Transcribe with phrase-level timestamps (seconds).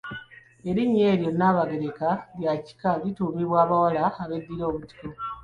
[0.69, 2.09] Erinnya eryo Nnaabagereka
[2.39, 5.07] lya kika, likyatuumibwa abawala abeddira Obutiko.